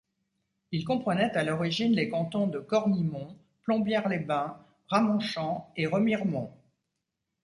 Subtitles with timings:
[0.71, 6.51] Il comprenait à l'origine les cantons de Cornimont, Plombières-les-Bains, Ramonchamp et Remiremont.